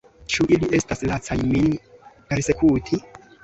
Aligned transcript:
Ĉu 0.35 0.45
ili 0.55 0.69
estas 0.77 1.03
lacaj, 1.11 1.39
min 1.53 1.69
persekuti? 2.33 3.05